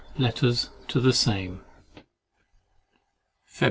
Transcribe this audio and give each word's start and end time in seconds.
]LETTERS 0.25 0.71
TO 0.87 0.99
THE 0.99 1.13
SAME 1.13 1.61
Feb. 3.47 3.59